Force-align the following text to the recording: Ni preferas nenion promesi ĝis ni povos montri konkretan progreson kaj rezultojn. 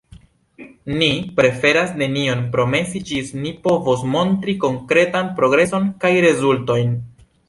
Ni 0.99 1.07
preferas 1.39 1.91
nenion 1.99 2.39
promesi 2.55 3.01
ĝis 3.09 3.29
ni 3.41 3.51
povos 3.67 4.05
montri 4.15 4.55
konkretan 4.63 5.29
progreson 5.41 5.87
kaj 6.05 6.13
rezultojn. 6.27 6.97